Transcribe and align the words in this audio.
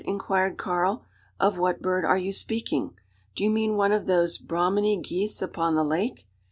inquired 0.03 0.57
Karl; 0.57 1.05
"of 1.39 1.59
what 1.59 1.79
bird 1.79 2.03
are 2.03 2.17
you 2.17 2.33
speaking? 2.33 2.95
Do 3.35 3.43
you 3.43 3.51
mean 3.51 3.77
one 3.77 3.91
of 3.91 4.07
those 4.07 4.39
Brahminy 4.39 4.99
geese 4.99 5.43
upon 5.43 5.75
the 5.75 5.83
lake? 5.83 6.27